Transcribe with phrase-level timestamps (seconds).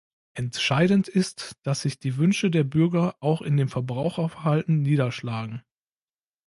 [0.33, 5.61] Entscheidend ist, dass sich die Wünsche der Bürger auch in dem Verbraucherverhalten niederschlagen.